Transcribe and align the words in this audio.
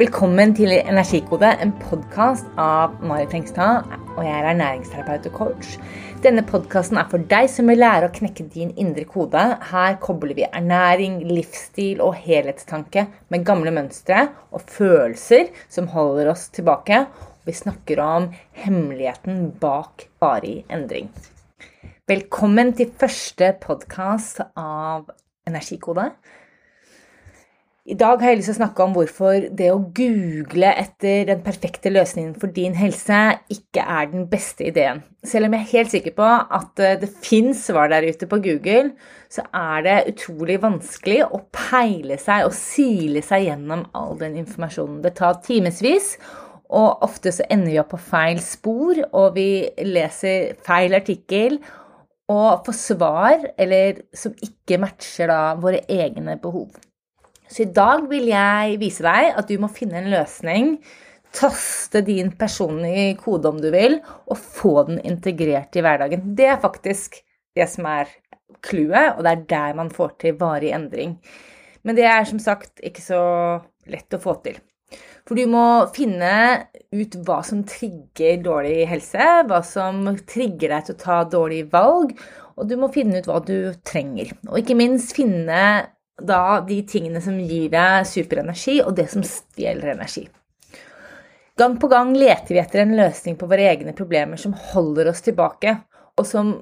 Velkommen 0.00 0.54
til 0.56 0.70
Energikode, 0.72 1.50
en 1.60 1.74
podkast 1.76 2.46
av 2.56 2.94
Mari 3.04 3.26
Hengstad. 3.28 3.90
Og 4.14 4.22
jeg 4.24 4.32
er 4.32 4.46
ernæringsterapeut 4.48 5.26
og 5.28 5.34
coach. 5.34 5.74
Denne 6.24 6.40
podkasten 6.48 6.96
er 6.96 7.10
for 7.10 7.20
deg 7.28 7.50
som 7.52 7.68
vil 7.68 7.82
lære 7.82 8.08
å 8.08 8.14
knekke 8.14 8.46
din 8.54 8.70
indre 8.80 9.04
kode. 9.04 9.42
Her 9.68 9.98
kobler 10.00 10.32
vi 10.38 10.46
ernæring, 10.48 11.18
livsstil 11.28 12.00
og 12.00 12.16
helhetstanke 12.16 13.04
med 13.28 13.44
gamle 13.44 13.74
mønstre 13.76 14.30
og 14.48 14.64
følelser 14.72 15.52
som 15.68 15.92
holder 15.92 16.32
oss 16.32 16.48
tilbake. 16.48 17.02
Vi 17.44 17.60
snakker 17.60 18.00
om 18.00 18.32
hemmeligheten 18.56 19.50
bak 19.60 20.08
varig 20.24 20.62
endring. 20.72 21.12
Velkommen 22.08 22.72
til 22.72 22.88
første 22.88 23.52
podkast 23.60 24.46
av 24.56 25.10
Energikode. 25.44 26.14
I 27.90 27.96
dag 27.98 28.20
har 28.22 28.30
jeg 28.30 28.38
lyst 28.38 28.46
til 28.52 28.54
å 28.54 28.58
snakke 28.60 28.84
om 28.84 28.92
hvorfor 28.94 29.46
det 29.58 29.66
å 29.72 29.80
google 29.96 30.68
etter 30.78 31.24
den 31.26 31.40
perfekte 31.42 31.90
løsningen 31.90 32.36
for 32.38 32.52
din 32.54 32.76
helse 32.78 33.16
ikke 33.50 33.82
er 33.82 34.10
den 34.12 34.28
beste 34.30 34.68
ideen. 34.68 35.00
Selv 35.26 35.48
om 35.48 35.56
jeg 35.56 35.64
er 35.64 35.72
helt 35.72 35.94
sikker 35.96 36.12
på 36.14 36.28
at 36.28 36.82
eh, 36.84 36.98
det 37.00 37.08
fins 37.24 37.64
svar 37.66 37.90
der 37.90 38.06
ute 38.06 38.28
på 38.30 38.38
Google, 38.44 38.92
så 39.32 39.42
er 39.50 39.82
det 39.82 39.96
utrolig 40.12 40.60
vanskelig 40.62 41.24
å 41.26 41.40
peile 41.50 42.18
seg 42.22 42.46
og 42.46 42.54
sile 42.54 43.24
seg 43.26 43.48
gjennom 43.48 43.82
all 43.98 44.14
den 44.20 44.36
informasjonen. 44.38 45.00
Det 45.02 45.16
tar 45.18 45.40
timevis, 45.42 46.12
og 46.70 47.02
ofte 47.02 47.32
så 47.34 47.48
ender 47.50 47.72
vi 47.72 47.80
opp 47.82 47.90
på 47.96 47.98
feil 48.12 48.38
spor, 48.44 49.00
og 49.10 49.34
vi 49.34 49.66
leser 49.82 50.54
feil 50.62 50.94
artikkel 51.00 51.58
og 52.30 52.62
får 52.68 52.78
svar 52.78 53.50
eller 53.58 54.04
som 54.14 54.38
ikke 54.46 54.78
matcher 54.78 55.34
da 55.34 55.40
våre 55.58 55.82
egne 55.90 56.38
behov. 56.38 56.70
Så 57.50 57.64
i 57.64 57.72
dag 57.74 58.06
vil 58.10 58.28
jeg 58.30 58.78
vise 58.80 59.04
deg 59.04 59.34
at 59.34 59.50
du 59.50 59.56
må 59.58 59.70
finne 59.74 59.98
en 60.00 60.10
løsning. 60.12 60.76
Taste 61.34 62.02
din 62.06 62.32
personlige 62.38 63.16
kode 63.20 63.50
om 63.50 63.58
du 63.62 63.68
vil, 63.74 63.98
og 64.30 64.38
få 64.38 64.86
den 64.88 65.00
integrert 65.06 65.76
i 65.78 65.82
hverdagen. 65.84 66.32
Det 66.38 66.48
er 66.50 66.62
faktisk 66.62 67.20
det 67.58 67.66
som 67.70 67.86
er 67.90 68.10
clouet, 68.66 69.16
og 69.16 69.22
det 69.26 69.32
er 69.32 69.46
der 69.50 69.78
man 69.78 69.92
får 69.94 70.16
til 70.22 70.38
varig 70.40 70.72
endring. 70.74 71.18
Men 71.86 71.96
det 71.96 72.06
er 72.06 72.26
som 72.28 72.40
sagt 72.42 72.82
ikke 72.84 73.02
så 73.02 73.22
lett 73.90 74.14
å 74.14 74.22
få 74.22 74.36
til. 74.44 74.58
For 75.26 75.38
du 75.38 75.46
må 75.50 75.86
finne 75.94 76.32
ut 76.90 77.14
hva 77.26 77.40
som 77.46 77.62
trigger 77.68 78.40
dårlig 78.42 78.88
helse, 78.90 79.26
hva 79.46 79.60
som 79.66 80.02
trigger 80.26 80.74
deg 80.74 80.86
til 80.86 80.96
å 80.96 81.02
ta 81.04 81.18
dårlige 81.30 81.70
valg, 81.72 82.14
og 82.58 82.66
du 82.68 82.74
må 82.80 82.90
finne 82.92 83.20
ut 83.20 83.28
hva 83.30 83.38
du 83.44 83.72
trenger. 83.86 84.34
Og 84.50 84.60
ikke 84.60 84.78
minst 84.78 85.14
finne 85.16 85.62
da 86.26 86.60
de 86.66 86.80
tingene 86.88 87.22
som 87.24 87.38
gir 87.40 87.70
deg 87.72 88.08
superenergi, 88.08 88.80
og 88.84 88.96
det 88.98 89.08
som 89.12 89.24
stjeler 89.26 89.94
energi. 89.94 90.26
Gang 91.60 91.76
på 91.80 91.90
gang 91.92 92.14
leter 92.16 92.54
vi 92.54 92.60
etter 92.62 92.84
en 92.84 92.96
løsning 92.96 93.36
på 93.36 93.48
våre 93.50 93.66
egne 93.68 93.92
problemer 93.96 94.40
som 94.40 94.54
holder 94.72 95.10
oss 95.10 95.20
tilbake, 95.26 95.74
og 96.16 96.26
som 96.26 96.54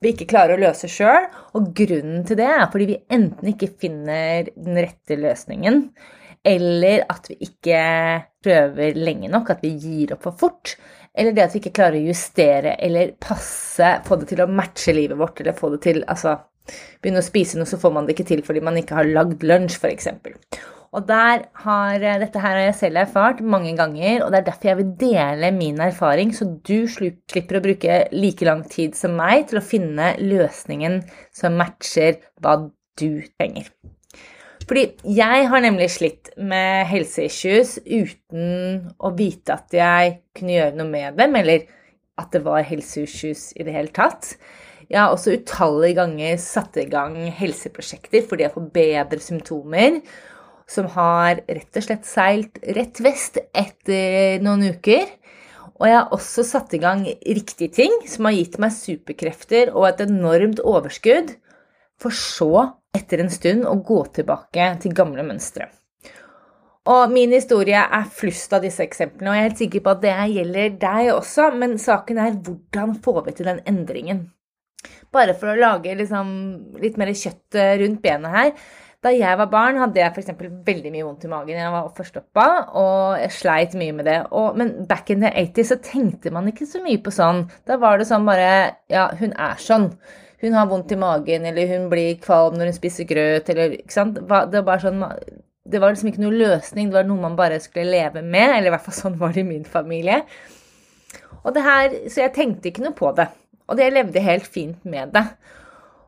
vi 0.00 0.12
ikke 0.12 0.28
klarer 0.30 0.56
å 0.56 0.62
løse 0.62 0.88
sjøl. 0.90 1.26
Og 1.56 1.72
grunnen 1.76 2.24
til 2.28 2.38
det 2.40 2.48
er 2.48 2.68
fordi 2.72 2.90
vi 2.92 3.00
enten 3.12 3.52
ikke 3.52 3.72
finner 3.80 4.48
den 4.54 4.78
rette 4.80 5.18
løsningen, 5.20 5.82
eller 6.46 7.04
at 7.10 7.28
vi 7.32 7.38
ikke 7.48 7.80
prøver 8.44 8.96
lenge 8.96 9.30
nok, 9.32 9.50
at 9.52 9.64
vi 9.64 9.74
gir 9.82 10.14
opp 10.14 10.24
for 10.28 10.40
fort. 10.40 10.76
Eller 11.16 11.32
det 11.34 11.46
at 11.46 11.56
vi 11.56 11.62
ikke 11.62 11.74
klarer 11.78 11.98
å 11.98 12.10
justere 12.10 12.76
eller 12.84 13.14
passe, 13.20 13.96
få 14.06 14.20
det 14.20 14.30
til 14.30 14.44
å 14.44 14.50
matche 14.52 14.94
livet 14.94 15.18
vårt, 15.18 15.40
eller 15.40 15.56
få 15.56 15.72
det 15.74 15.82
til 15.88 16.04
Altså 16.04 16.36
begynne 17.02 17.22
å 17.22 17.26
spise 17.26 17.58
noe, 17.58 17.68
så 17.68 17.80
får 17.80 17.92
man 17.94 18.06
det 18.06 18.16
ikke 18.16 18.30
til 18.32 18.42
fordi 18.46 18.62
man 18.64 18.78
ikke 18.80 18.98
har 18.98 19.10
lagd 19.10 19.44
lunsj, 19.46 19.78
f.eks. 19.80 20.10
Og 20.96 21.04
der 21.08 21.42
har, 21.64 21.94
eh, 22.00 22.18
Dette 22.22 22.40
her 22.40 22.54
har 22.56 22.64
jeg 22.68 22.78
selv 22.78 23.02
erfart 23.02 23.40
mange 23.40 23.74
ganger, 23.76 24.24
og 24.24 24.32
det 24.32 24.38
er 24.38 24.46
derfor 24.50 24.70
jeg 24.70 24.78
vil 24.78 24.94
dele 25.00 25.50
min 25.52 25.80
erfaring, 25.80 26.32
så 26.32 26.46
du 26.46 26.86
slipper 26.88 27.58
å 27.58 27.64
bruke 27.64 27.98
like 28.12 28.46
lang 28.46 28.62
tid 28.64 28.96
som 28.96 29.16
meg 29.18 29.48
til 29.50 29.60
å 29.60 29.66
finne 29.66 30.14
løsningen 30.22 31.02
som 31.34 31.58
matcher 31.58 32.22
hva 32.40 32.70
du 32.96 33.22
trenger. 33.36 33.68
Fordi 34.66 34.86
jeg 35.14 35.46
har 35.46 35.62
nemlig 35.62 35.90
slitt 35.94 36.32
med 36.36 36.88
helseissues 36.90 37.76
uten 37.86 38.88
å 38.98 39.12
vite 39.14 39.54
at 39.54 39.76
jeg 39.76 40.16
kunne 40.34 40.56
gjøre 40.56 40.78
noe 40.80 40.90
med 40.90 41.20
dem, 41.20 41.36
eller 41.38 41.68
at 42.18 42.32
det 42.32 42.42
var 42.42 42.64
helseissues 42.66 43.52
i 43.54 43.66
det 43.66 43.74
hele 43.76 43.92
tatt. 43.94 44.32
Jeg 44.86 45.00
har 45.00 45.10
også 45.10 45.34
utallige 45.34 45.98
ganger 45.98 46.36
satt 46.38 46.76
i 46.78 46.86
gang 46.90 47.16
helseprosjekter 47.34 48.26
fordi 48.28 48.46
jeg 48.46 48.54
får 48.54 48.66
bedre 48.74 49.22
symptomer, 49.22 50.00
som 50.70 50.86
har 50.94 51.40
rett 51.46 51.78
og 51.78 51.86
slett 51.86 52.06
seilt 52.06 52.60
rett 52.76 53.00
vest 53.02 53.40
etter 53.54 54.42
noen 54.42 54.76
uker. 54.76 55.06
Og 55.76 55.88
jeg 55.90 55.98
har 55.98 56.14
også 56.14 56.44
satt 56.46 56.74
i 56.74 56.80
gang 56.82 57.02
riktige 57.06 57.72
ting 57.74 57.98
som 58.08 58.28
har 58.28 58.36
gitt 58.38 58.56
meg 58.62 58.74
superkrefter 58.74 59.74
og 59.74 59.88
et 59.90 60.06
enormt 60.06 60.62
overskudd, 60.64 61.34
for 62.00 62.12
så, 62.12 62.68
etter 62.96 63.22
en 63.22 63.32
stund, 63.32 63.66
å 63.68 63.76
gå 63.84 63.98
tilbake 64.16 64.70
til 64.82 64.94
gamle 64.96 65.24
mønstre. 65.26 65.68
Og 66.86 67.10
min 67.10 67.32
historie 67.34 67.80
er 67.82 68.10
flust 68.14 68.52
av 68.54 68.62
disse 68.62 68.84
eksemplene, 68.84 69.32
og 69.32 69.36
jeg 69.36 69.42
er 69.42 69.48
helt 69.48 69.62
sikker 69.64 69.82
på 69.82 69.94
at 69.96 70.02
det 70.04 70.14
gjelder 70.36 70.76
deg 70.80 71.12
også, 71.16 71.50
men 71.58 71.76
saken 71.82 72.20
er 72.22 72.38
hvordan 72.46 72.94
får 73.02 73.22
vi 73.26 73.36
til 73.36 73.50
den 73.50 73.62
endringen? 73.66 74.26
Bare 75.16 75.36
for 75.38 75.52
å 75.52 75.60
lage 75.60 75.94
liksom 75.96 76.34
litt 76.82 76.98
mer 77.00 77.14
kjøtt 77.16 77.56
eh, 77.58 77.76
rundt 77.82 78.02
benet 78.04 78.36
her. 78.36 78.52
Da 79.04 79.12
jeg 79.12 79.38
var 79.38 79.48
barn, 79.52 79.78
hadde 79.78 80.00
jeg 80.00 80.12
f.eks. 80.12 80.32
veldig 80.66 80.90
mye 80.90 81.04
vondt 81.06 81.26
i 81.28 81.30
magen. 81.30 81.58
Jeg 81.60 81.72
var 81.72 81.90
forstoppa, 81.94 82.46
og 82.80 83.20
jeg 83.20 83.34
sleit 83.36 83.76
mye 83.78 83.94
med 83.94 84.08
det. 84.08 84.16
Og, 84.34 84.56
men 84.58 84.72
back 84.88 85.12
in 85.14 85.22
the 85.22 85.30
80s 85.30 85.72
så 85.74 85.78
tenkte 85.84 86.32
man 86.34 86.48
ikke 86.50 86.66
så 86.68 86.80
mye 86.82 87.00
på 87.04 87.12
sånn. 87.14 87.44
Da 87.68 87.78
var 87.82 88.00
det 88.00 88.08
sånn 88.08 88.26
bare 88.26 88.48
Ja, 88.92 89.08
hun 89.20 89.36
er 89.36 89.60
sånn. 89.62 89.92
Hun 90.42 90.56
har 90.56 90.68
vondt 90.68 90.92
i 90.92 91.00
magen, 91.00 91.46
eller 91.48 91.70
hun 91.70 91.86
blir 91.92 92.18
kvalm 92.20 92.58
når 92.58 92.72
hun 92.72 92.76
spiser 92.76 93.08
grøt, 93.08 93.48
eller 93.52 93.78
ikke 93.78 93.94
sant. 93.94 94.18
Det 94.52 94.64
var 94.66 94.82
sånn 94.82 95.04
det 95.66 95.80
var 95.82 95.90
liksom 95.92 96.12
ikke 96.12 96.22
noe 96.22 96.36
løsning, 96.36 96.90
det 96.90 96.94
var 97.00 97.06
noe 97.08 97.22
man 97.22 97.38
bare 97.38 97.58
skulle 97.62 97.90
leve 97.90 98.22
med. 98.22 98.52
Eller 98.52 98.70
i 98.70 98.74
hvert 98.74 98.86
fall 98.86 99.00
sånn 99.00 99.18
var 99.20 99.34
det 99.34 99.42
i 99.42 99.48
min 99.48 99.66
familie. 99.66 100.22
Og 101.42 101.54
det 101.54 101.62
her, 101.62 101.90
Så 102.10 102.22
jeg 102.22 102.34
tenkte 102.34 102.70
ikke 102.70 102.84
noe 102.84 102.96
på 102.96 103.12
det. 103.16 103.28
Og 103.66 103.78
det 103.78 103.92
levde 103.94 104.22
helt 104.22 104.46
fint 104.46 104.84
med 104.88 105.14
det. 105.14 105.24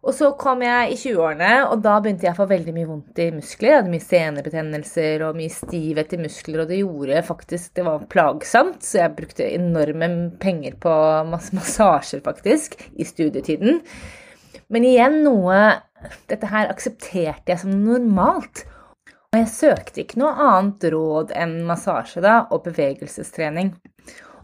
Og 0.08 0.14
så 0.14 0.30
kom 0.38 0.62
jeg 0.62 0.92
i 0.92 0.96
20-årene, 0.96 1.50
og 1.72 1.80
da 1.82 1.96
begynte 2.00 2.28
jeg 2.28 2.36
å 2.36 2.38
få 2.38 2.46
veldig 2.48 2.72
mye 2.76 2.86
vondt 2.88 3.18
i 3.20 3.26
muskler. 3.34 3.72
Jeg 3.72 3.80
hadde 3.80 3.92
mye 3.92 4.04
senebetennelser 4.04 5.24
og 5.26 5.36
mye 5.40 5.52
stivhet 5.52 6.14
i 6.14 6.20
muskler, 6.22 6.62
og 6.62 6.70
det 6.70 6.78
gjorde 6.78 7.24
faktisk 7.26 7.74
Det 7.76 7.84
var 7.88 8.06
plagsomt, 8.14 8.78
så 8.86 9.02
jeg 9.02 9.16
brukte 9.18 9.50
enorme 9.50 10.08
penger 10.40 10.78
på 10.80 10.94
masse 11.28 11.56
massasjer, 11.56 12.22
faktisk, 12.24 12.78
i 12.94 13.04
studietiden. 13.08 13.82
Men 14.72 14.86
igjen 14.86 15.22
noe 15.26 15.58
Dette 16.30 16.46
her 16.46 16.68
aksepterte 16.70 17.50
jeg 17.50 17.58
som 17.64 17.72
normalt. 17.82 18.62
Og 19.34 19.40
jeg 19.40 19.48
søkte 19.50 20.04
ikke 20.04 20.20
noe 20.22 20.30
annet 20.40 20.84
råd 20.94 21.32
enn 21.36 21.56
massasje 21.66 22.22
da, 22.22 22.44
og 22.54 22.62
bevegelsestrening. 22.68 23.74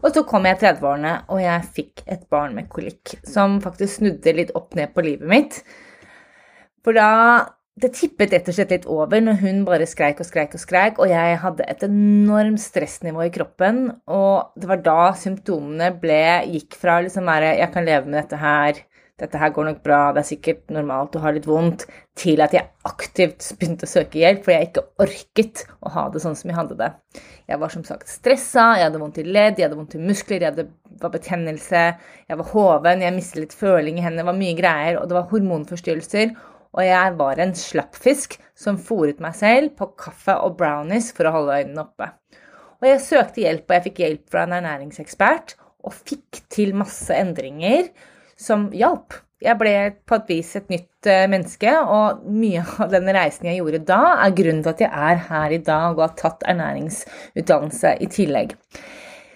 Og 0.03 0.11
så 0.13 0.23
kom 0.27 0.45
jeg 0.47 0.57
i 0.57 0.61
30-årene, 0.65 1.13
og 1.31 1.41
jeg 1.41 1.67
fikk 1.75 2.05
et 2.11 2.23
barn 2.31 2.55
med 2.57 2.69
kolikk, 2.71 3.15
som 3.27 3.59
faktisk 3.63 3.99
snudde 3.99 4.35
litt 4.37 4.55
opp 4.57 4.75
ned 4.77 4.93
på 4.95 5.05
livet 5.05 5.29
mitt. 5.29 5.61
For 6.85 6.97
da 6.97 7.51
Det 7.75 7.89
tippet 7.91 8.31
rett 8.31 8.47
og 8.47 8.55
slett 8.55 8.69
litt 8.71 8.85
over 8.87 9.19
når 9.19 9.41
hun 9.41 9.57
bare 9.67 9.83
skreik 9.83 10.21
og 10.23 10.27
skreik 10.29 10.53
og 10.55 10.61
skreik, 10.61 10.99
og 11.03 11.09
jeg 11.11 11.41
hadde 11.41 11.65
et 11.67 11.81
enormt 11.83 12.61
stressnivå 12.63 13.25
i 13.25 13.33
kroppen, 13.35 13.89
og 14.07 14.55
det 14.55 14.69
var 14.69 14.79
da 14.79 15.09
symptomene 15.19 15.89
ble 15.99 16.21
Gikk 16.53 16.77
fra 16.79 17.01
liksom 17.03 17.27
være 17.27 17.57
Jeg 17.59 17.73
kan 17.73 17.83
leve 17.83 18.07
med 18.07 18.21
dette 18.21 18.39
her 18.39 18.79
dette 19.21 19.39
her 19.39 19.51
går 19.55 19.69
nok 19.69 19.77
bra, 19.85 19.99
det 20.11 20.21
er 20.21 20.27
sikkert 20.27 20.71
normalt 20.75 21.13
å 21.15 21.21
ha 21.23 21.31
litt 21.31 21.45
vondt, 21.47 21.85
til 22.19 22.41
at 22.43 22.51
jeg 22.55 22.67
aktivt 22.87 23.45
begynte 23.55 23.87
å 23.87 23.91
søke 23.91 24.19
hjelp 24.19 24.41
fordi 24.43 24.57
jeg 24.57 24.69
ikke 24.69 24.83
orket 25.05 25.61
å 25.79 25.91
ha 25.93 26.03
det 26.11 26.21
sånn 26.23 26.35
som 26.35 26.51
jeg 26.51 26.57
hadde 26.57 26.75
det. 26.81 26.89
Jeg 27.47 27.61
var 27.61 27.71
som 27.71 27.85
sagt 27.87 28.11
stressa, 28.11 28.65
jeg 28.75 28.89
hadde 28.89 28.99
vondt 28.99 29.21
i 29.21 29.25
ledd, 29.27 29.59
jeg 29.59 29.69
hadde 29.69 29.79
vondt 29.79 29.95
i 29.95 30.01
muskler, 30.03 30.43
jeg 30.43 30.51
hadde, 30.51 30.67
var 30.99 31.13
betennelse, 31.13 31.83
jeg 32.27 32.39
var 32.41 32.51
hoven, 32.51 33.05
jeg 33.05 33.15
mistet 33.15 33.43
litt 33.45 33.55
føling 33.55 34.01
i 34.01 34.03
hendene, 34.03 34.25
det 34.25 34.31
var 34.31 34.39
mye 34.41 34.57
greier, 34.57 34.99
og 34.99 35.07
det 35.07 35.17
var 35.17 35.29
hormonforstyrrelser. 35.31 36.33
Og 36.75 36.83
jeg 36.83 37.11
var 37.15 37.39
en 37.39 37.53
slappfisk 37.55 38.35
som 38.59 38.75
fòret 38.81 39.21
meg 39.23 39.37
selv 39.39 39.77
på 39.79 39.93
kaffe 40.01 40.35
og 40.43 40.57
brownies 40.59 41.13
for 41.15 41.29
å 41.29 41.31
holde 41.37 41.61
øynene 41.61 41.85
oppe. 41.85 42.09
Og 42.81 42.89
jeg 42.89 43.05
søkte 43.05 43.45
hjelp, 43.45 43.63
og 43.69 43.77
jeg 43.77 43.85
fikk 43.85 44.01
hjelp 44.03 44.25
fra 44.33 44.43
en 44.43 44.57
ernæringsekspert, 44.57 45.55
og 45.85 45.95
fikk 45.95 46.41
til 46.51 46.75
masse 46.75 47.15
endringer 47.15 47.87
som 48.39 48.67
hjalp. 48.75 49.15
Jeg 49.43 49.59
ble 49.59 49.73
på 50.07 50.17
et 50.17 50.29
vis 50.31 50.51
et 50.57 50.69
nytt 50.71 51.09
eh, 51.11 51.25
menneske, 51.31 51.71
og 51.83 52.25
mye 52.31 52.63
av 52.81 52.91
den 52.93 53.09
reisen 53.15 53.49
jeg 53.49 53.59
gjorde 53.59 53.83
da, 53.87 54.01
er 54.23 54.35
grunnen 54.37 54.63
til 54.63 54.73
at 54.73 54.83
jeg 54.85 55.07
er 55.09 55.23
her 55.29 55.55
i 55.55 55.63
dag 55.63 55.97
og 55.97 56.05
har 56.07 56.13
tatt 56.19 56.45
ernæringsutdannelse 56.47 57.97
i 58.01 58.09
tillegg. 58.11 58.55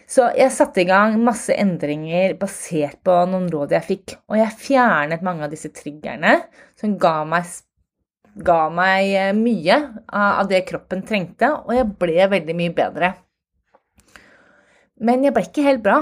Så 0.09 0.31
jeg 0.33 0.49
satte 0.55 0.81
i 0.81 0.87
gang 0.89 1.19
masse 1.21 1.53
endringer 1.53 2.33
basert 2.39 2.97
på 3.05 3.13
noen 3.29 3.49
råd 3.53 3.75
jeg 3.75 3.85
fikk, 3.91 4.15
og 4.31 4.39
jeg 4.39 4.61
fjernet 4.63 5.25
mange 5.25 5.45
av 5.45 5.53
disse 5.53 5.69
triggerne 5.75 6.39
som 6.79 6.95
ga 6.97 7.19
meg 7.29 7.45
ga 8.39 8.69
meg 8.73 9.09
eh, 9.13 9.33
mye 9.35 9.79
av 10.07 10.47
det 10.49 10.63
kroppen 10.69 11.03
trengte, 11.05 11.51
og 11.65 11.75
jeg 11.75 11.89
ble 11.99 12.29
veldig 12.33 12.55
mye 12.55 12.75
bedre. 12.75 13.11
Men 14.99 15.23
jeg 15.23 15.35
ble 15.35 15.45
ikke 15.47 15.65
helt 15.65 15.83
bra. 15.83 16.01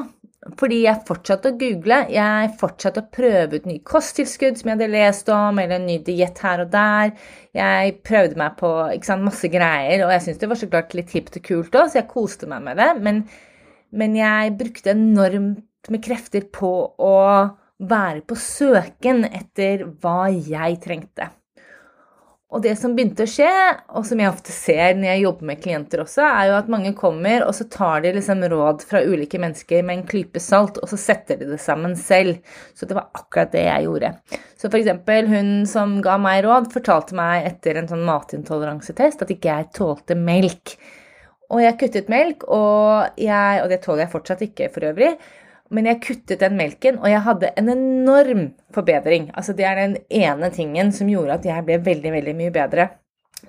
Fordi 0.55 0.79
jeg 0.85 1.03
fortsatte 1.07 1.51
å 1.51 1.57
google, 1.59 1.97
jeg 2.13 2.51
fortsatte 2.59 3.01
å 3.03 3.09
prøve 3.13 3.59
ut 3.59 3.67
nye 3.67 3.83
kosttilskudd 3.85 4.59
som 4.59 4.69
jeg 4.69 4.77
hadde 4.77 4.89
lest 4.93 5.31
om, 5.33 5.59
eller 5.59 5.79
en 5.79 5.87
ny 5.89 5.97
diett 6.05 6.39
her 6.43 6.63
og 6.63 6.71
der. 6.73 7.11
Jeg 7.57 7.97
prøvde 8.07 8.39
meg 8.39 8.55
på 8.59 8.71
sant, 9.05 9.25
masse 9.27 9.51
greier, 9.51 10.05
og 10.05 10.13
jeg 10.15 10.25
syntes 10.25 10.41
det 10.43 10.51
var 10.53 10.61
så 10.61 10.69
klart 10.71 10.95
litt 10.97 11.15
hipt 11.15 11.39
og 11.39 11.47
kult 11.49 11.75
òg, 11.75 11.91
så 11.91 12.01
jeg 12.01 12.11
koste 12.13 12.49
meg 12.51 12.63
med 12.67 12.79
det. 12.79 12.89
Men, 13.03 13.23
men 13.91 14.19
jeg 14.19 14.55
brukte 14.59 14.93
enormt 14.95 15.91
med 15.91 16.03
krefter 16.03 16.47
på 16.53 16.71
å 16.95 17.17
være 17.77 18.23
på 18.27 18.37
søken 18.39 19.25
etter 19.27 19.85
hva 20.01 20.29
jeg 20.31 20.79
trengte. 20.83 21.31
Og 22.47 22.61
det 22.63 22.77
som 22.79 22.93
begynte 22.95 23.25
å 23.25 23.27
skje, 23.27 23.49
og 23.99 24.05
som 24.07 24.21
jeg 24.23 24.31
ofte 24.31 24.53
ser 24.55 24.93
når 24.95 25.09
jeg 25.09 25.23
jobber 25.25 25.47
med 25.49 25.59
klienter 25.65 25.99
også, 25.99 26.23
er 26.23 26.45
jo 26.47 26.53
at 26.55 26.69
mange 26.71 26.93
kommer, 26.95 27.43
og 27.43 27.51
så 27.57 27.65
tar 27.67 28.05
de 28.05 28.13
liksom 28.15 28.45
råd 28.53 28.85
fra 28.87 29.01
ulike 29.03 29.41
mennesker 29.43 29.83
med 29.83 29.97
en 29.97 30.05
klype 30.07 30.39
salt, 30.39 30.79
og 30.79 30.87
så 30.87 30.99
setter 31.01 31.41
de 31.41 31.49
det 31.49 31.59
sammen 31.59 31.97
selv. 31.99 32.39
Så 32.71 32.87
det 32.87 32.95
var 32.95 33.09
akkurat 33.19 33.51
det 33.51 33.65
jeg 33.65 33.89
gjorde. 33.89 34.13
Så 34.55 34.71
eksempel 34.79 35.27
hun 35.27 35.49
som 35.67 35.97
ga 36.05 36.15
meg 36.23 36.45
råd, 36.47 36.71
fortalte 36.71 37.17
meg 37.19 37.49
etter 37.49 37.81
en 37.81 37.91
sånn 37.91 38.07
matintoleransetest 38.07 39.27
at 39.27 39.35
ikke 39.35 39.51
jeg 39.51 39.69
tålte 39.75 40.15
melk. 40.15 40.77
Og 41.51 41.65
jeg 41.65 41.79
kuttet 41.83 42.07
melk, 42.11 42.47
og, 42.47 43.19
jeg, 43.19 43.59
og 43.59 43.67
det 43.71 43.81
tåler 43.83 44.05
jeg 44.05 44.13
fortsatt 44.15 44.47
ikke 44.47 44.71
for 44.71 44.87
øvrig. 44.87 45.17
Men 45.73 45.89
jeg 45.89 46.03
kuttet 46.03 46.43
den 46.43 46.55
melken, 46.59 46.99
og 47.01 47.09
jeg 47.11 47.23
hadde 47.25 47.51
en 47.59 47.71
enorm 47.73 48.45
forbedring. 48.75 49.31
Altså 49.35 49.53
Det 49.53 49.65
er 49.67 49.81
den 49.81 49.97
ene 50.09 50.49
tingen 50.53 50.93
som 50.95 51.09
gjorde 51.11 51.39
at 51.39 51.45
jeg 51.47 51.65
ble 51.67 51.81
veldig, 51.83 52.13
veldig 52.19 52.35
mye 52.37 52.53
bedre. 52.55 52.89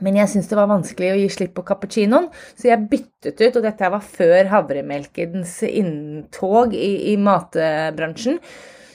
Men 0.04 0.18
jeg 0.18 0.30
syntes 0.30 0.50
det 0.50 0.58
var 0.58 0.70
vanskelig 0.70 1.10
å 1.14 1.18
gi 1.18 1.28
slipp 1.32 1.54
på 1.56 1.64
cappuccinoen, 1.66 2.28
så 2.58 2.68
jeg 2.68 2.88
byttet 2.90 3.40
ut, 3.40 3.56
og 3.56 3.64
dette 3.64 3.90
var 3.94 4.04
før 4.04 4.50
havremelkens 4.52 5.54
inntog 5.64 6.74
i, 6.76 7.12
i 7.12 7.16
matbransjen, 7.16 8.36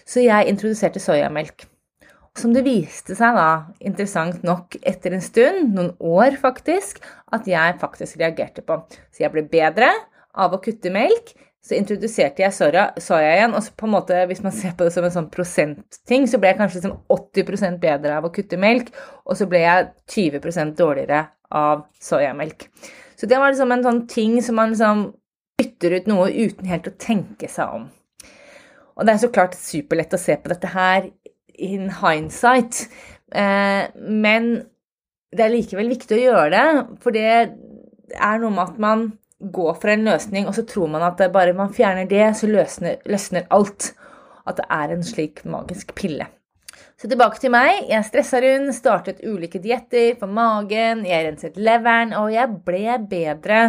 så 0.06 0.24
jeg 0.24 0.52
introduserte 0.52 1.02
soyamelk. 1.02 1.66
Som 2.38 2.54
det 2.54 2.64
viste 2.66 3.18
seg, 3.18 3.36
da, 3.38 3.74
interessant 3.86 4.46
nok 4.46 4.78
etter 4.82 5.14
en 5.14 5.22
stund, 5.22 5.74
noen 5.76 5.92
år 5.98 6.38
faktisk, 6.42 7.02
at 7.34 7.50
jeg 7.50 7.78
faktisk 7.82 8.22
reagerte 8.22 8.64
på. 8.66 8.80
Så 9.14 9.26
jeg 9.26 9.34
ble 9.34 9.46
bedre 9.50 9.92
av 10.34 10.54
å 10.56 10.62
kutte 10.62 10.94
melk, 10.94 11.34
så 11.64 11.78
introduserte 11.78 12.44
jeg 12.44 12.56
soya, 12.56 12.90
soya, 13.00 13.30
igjen. 13.38 13.54
Og 13.56 13.64
så 13.64 13.72
på 13.80 13.88
en 13.88 13.94
måte, 13.96 14.18
hvis 14.28 14.44
man 14.44 14.56
ser 14.56 14.76
på 14.76 14.84
det 14.84 14.92
som 14.96 15.08
en 15.08 15.16
sånn 15.16 15.30
prosentting, 15.32 16.28
så 16.28 16.40
ble 16.40 16.52
jeg 16.52 16.60
kanskje 16.60 16.82
liksom 16.82 16.98
80% 17.16 17.80
bedre 17.84 18.18
av 18.18 18.28
å 18.28 18.34
kutte 18.36 18.60
melk, 18.60 18.92
og 19.24 19.40
så 19.40 19.48
ble 19.50 19.64
jeg 19.64 19.90
20% 20.12 20.76
dårligere 20.80 21.24
av 21.56 21.86
soyamelk. 22.04 22.68
Så 23.16 23.30
det 23.30 23.40
var 23.40 23.54
liksom 23.54 23.72
en 23.72 23.86
sånn 23.86 24.04
ting 24.12 24.40
som 24.44 24.60
man 24.60 24.74
liksom 24.74 25.06
bytter 25.60 26.00
ut 26.00 26.10
noe 26.12 26.28
uten 26.34 26.68
helt 26.68 26.90
å 26.90 26.98
tenke 27.00 27.48
seg 27.52 27.78
om. 27.78 27.88
Og 28.94 29.08
det 29.08 29.16
er 29.16 29.24
så 29.24 29.32
klart 29.34 29.56
superlett 29.58 30.14
å 30.14 30.22
se 30.22 30.36
på 30.38 30.52
dette 30.52 30.70
her 30.74 31.08
in 31.54 31.88
hindsight, 32.02 32.88
eh, 33.32 33.88
men 33.96 34.54
det 35.34 35.46
er 35.46 35.54
likevel 35.54 35.90
viktig 35.94 36.18
å 36.18 36.24
gjøre 36.26 36.50
det, 36.54 36.68
for 37.02 37.16
det 37.16 37.28
er 37.34 38.42
noe 38.42 38.52
med 38.54 38.64
at 38.66 38.82
man 38.82 39.06
gå 39.52 39.74
for 39.76 39.92
en 39.92 40.06
løsning, 40.08 40.48
og 40.48 40.56
så 40.56 40.66
tror 40.68 40.92
man 40.94 41.04
at 41.06 41.22
bare 41.34 41.56
man 41.58 41.74
fjerner 41.74 42.08
det, 42.10 42.30
så 42.40 42.48
løsner, 42.48 43.02
løsner 43.10 43.50
alt. 43.54 43.94
At 44.48 44.58
det 44.60 44.66
er 44.76 44.92
en 44.92 45.04
slik 45.08 45.44
magisk 45.48 45.94
pille. 45.96 46.28
Så 47.00 47.08
tilbake 47.08 47.40
til 47.40 47.52
meg. 47.54 47.86
Jeg 47.90 48.06
stressa 48.08 48.40
rundt, 48.44 48.76
startet 48.76 49.24
ulike 49.28 49.60
dietter 49.64 50.18
for 50.20 50.32
magen, 50.32 51.06
jeg 51.08 51.28
renset 51.28 51.58
leveren, 51.60 52.14
og 52.18 52.32
jeg 52.34 52.50
ble 52.66 52.98
bedre 53.12 53.60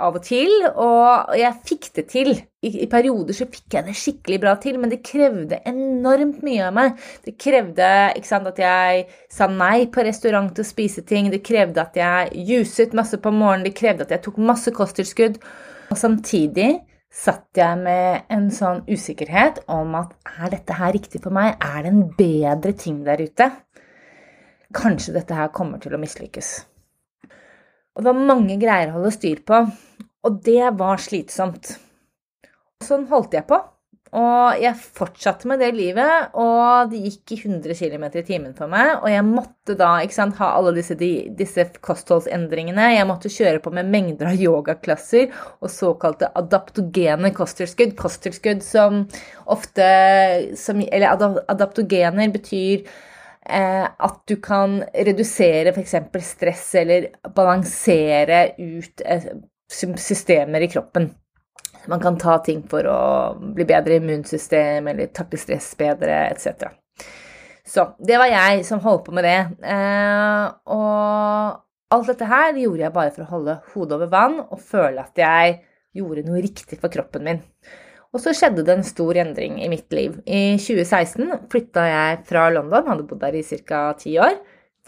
av 0.00 0.16
og 0.16 0.22
til, 0.24 0.50
og 0.70 1.34
jeg 1.36 1.56
fikk 1.68 1.88
det 1.98 2.04
til. 2.10 2.30
I, 2.64 2.70
I, 2.84 2.86
perioder 2.92 3.36
så 3.36 3.46
fikk 3.48 3.76
jeg 3.76 3.86
det 3.86 3.96
skikkelig 3.96 4.38
bra 4.42 4.54
til, 4.60 4.78
men 4.80 4.92
det 4.92 5.02
krevde 5.04 5.60
enormt 5.68 6.42
mye 6.44 6.66
av 6.66 6.76
meg. 6.76 7.00
Det 7.24 7.36
krevde 7.40 7.88
sant, 8.26 8.48
at 8.48 8.60
jeg 8.60 9.06
sa 9.32 9.48
nei 9.52 9.86
på 9.92 10.04
restaurant 10.06 10.52
å 10.60 10.66
spise 10.66 11.04
ting, 11.08 11.30
det 11.32 11.42
krevde 11.46 11.82
at 11.82 11.96
jeg 11.96 12.44
juset 12.48 12.96
masse 12.96 13.20
på 13.20 13.32
morgenen, 13.32 13.66
det 13.68 13.76
krevde 13.76 14.08
at 14.08 14.14
jeg 14.16 14.24
tok 14.26 14.40
masse 14.50 14.72
kosttilskudd. 14.76 15.40
Og 15.90 15.98
samtidig 15.98 16.70
satt 17.10 17.58
jeg 17.58 17.80
med 17.82 18.30
en 18.30 18.48
sånn 18.54 18.84
usikkerhet 18.88 19.64
om 19.72 19.96
at 19.98 20.14
er 20.30 20.54
dette 20.54 20.76
her 20.78 20.94
riktig 20.94 21.20
for 21.24 21.34
meg? 21.34 21.56
Er 21.58 21.84
det 21.84 21.92
en 21.92 22.04
bedre 22.16 22.72
ting 22.78 23.02
der 23.08 23.20
ute? 23.20 23.50
Kanskje 24.76 25.16
dette 25.18 25.34
her 25.34 25.50
kommer 25.52 25.82
til 25.82 25.96
å 25.96 26.00
mislykkes. 26.00 26.69
Og 28.00 28.06
det 28.06 28.14
var 28.14 28.28
mange 28.32 28.54
greier 28.56 28.88
å 28.88 28.94
holde 28.94 29.10
styr 29.12 29.42
på, 29.44 29.56
og 30.24 30.36
det 30.46 30.70
var 30.80 31.02
slitsomt. 31.04 31.74
Sånn 32.80 33.02
holdt 33.10 33.34
jeg 33.36 33.44
på. 33.44 33.58
Og 34.16 34.56
jeg 34.58 34.72
fortsatte 34.96 35.46
med 35.46 35.60
det 35.60 35.68
livet, 35.76 36.32
og 36.32 36.88
det 36.88 37.02
gikk 37.04 37.34
i 37.36 37.38
100 37.42 37.76
km 37.76 38.06
i 38.08 38.22
timen 38.24 38.54
for 38.56 38.72
meg. 38.72 38.94
Og 39.02 39.12
jeg 39.12 39.26
måtte 39.28 39.76
da 39.76 39.90
sant, 40.16 40.38
ha 40.40 40.48
alle 40.56 40.72
disse, 40.78 40.96
disse, 40.96 41.66
kostholdsendringene. 41.84 42.88
Jeg 42.96 43.10
måtte 43.10 43.30
kjøre 43.30 43.60
på 43.60 43.74
med 43.76 43.92
mengder 43.92 44.32
av 44.32 44.40
yogaklasser 44.40 45.28
og 45.60 45.68
såkalte 45.68 46.32
adaptogene 46.40 47.34
kosttilskudd. 47.36 47.92
Kosttilskudd 48.00 48.64
som 48.64 49.04
ofte 49.44 49.92
som, 50.56 50.80
Eller 50.88 51.12
adaptogener 51.52 52.32
betyr 52.32 52.88
at 53.40 54.18
du 54.28 54.34
kan 54.42 54.82
redusere 54.92 55.72
f.eks. 55.72 55.94
stress 56.26 56.66
eller 56.76 57.06
balansere 57.34 58.42
ut 58.58 59.00
eh, 59.00 59.30
systemer 59.70 60.60
i 60.60 60.68
kroppen. 60.68 61.08
Man 61.88 62.00
kan 62.00 62.18
ta 62.20 62.36
ting 62.44 62.60
for 62.68 62.84
å 62.86 63.00
bli 63.54 63.64
bedre 63.64 63.96
immunsystem 63.96 64.90
eller 64.92 65.12
takle 65.16 65.40
stress 65.40 65.72
bedre 65.78 66.26
etc. 66.28 66.68
Så 67.64 67.86
det 68.02 68.18
var 68.20 68.28
jeg 68.30 68.64
som 68.66 68.82
holdt 68.84 69.06
på 69.06 69.14
med 69.16 69.24
det. 69.24 69.40
Eh, 69.64 70.46
og 70.74 71.94
alt 71.94 72.10
dette 72.12 72.28
her 72.30 72.56
gjorde 72.58 72.84
jeg 72.84 72.94
bare 72.94 73.14
for 73.14 73.24
å 73.24 73.30
holde 73.34 73.58
hodet 73.72 73.96
over 73.98 74.10
vann 74.12 74.40
og 74.42 74.62
føle 74.62 75.04
at 75.04 75.18
jeg 75.18 75.60
gjorde 75.96 76.26
noe 76.26 76.42
riktig 76.42 76.78
for 76.78 76.92
kroppen 76.92 77.26
min. 77.26 77.40
Og 78.10 78.22
så 78.22 78.32
skjedde 78.34 78.64
det 78.66 78.74
en 78.74 78.86
stor 78.86 79.18
endring 79.22 79.60
i 79.62 79.68
mitt 79.70 79.92
liv. 79.94 80.16
I 80.26 80.56
2016 80.58 81.46
flytta 81.50 81.84
jeg 81.86 82.22
fra 82.26 82.48
London, 82.50 82.88
hadde 82.90 83.06
bodd 83.06 83.22
der 83.22 83.36
i 83.38 83.44
ca. 83.46 83.92
ti 83.98 84.16
år, 84.18 84.40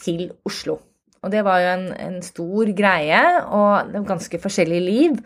til 0.02 0.32
Oslo. 0.48 0.80
Og 1.22 1.30
det 1.30 1.44
var 1.46 1.60
jo 1.62 1.68
en, 1.76 1.84
en 1.94 2.16
stor 2.26 2.72
greie, 2.74 3.20
og 3.46 3.92
det 3.92 4.00
var 4.00 4.08
ganske 4.08 4.40
forskjellig 4.42 4.80
liv. 4.82 5.20